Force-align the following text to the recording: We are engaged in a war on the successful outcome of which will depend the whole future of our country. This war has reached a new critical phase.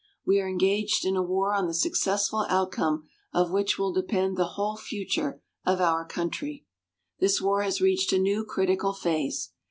We 0.25 0.41
are 0.41 0.47
engaged 0.47 1.05
in 1.05 1.15
a 1.15 1.21
war 1.21 1.53
on 1.53 1.67
the 1.67 1.75
successful 1.75 2.47
outcome 2.49 3.07
of 3.33 3.51
which 3.51 3.77
will 3.77 3.93
depend 3.93 4.35
the 4.35 4.45
whole 4.57 4.75
future 4.75 5.43
of 5.63 5.79
our 5.79 6.07
country. 6.07 6.65
This 7.19 7.39
war 7.39 7.61
has 7.61 7.81
reached 7.81 8.11
a 8.11 8.17
new 8.17 8.43
critical 8.43 8.93
phase. 8.93 9.51